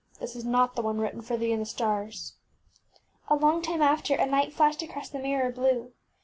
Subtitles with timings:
[0.19, 2.33] This is not the one written for thee in the stars.
[2.95, 5.91] ŌĆÖ A long time after a knight flashed across the mirror blue.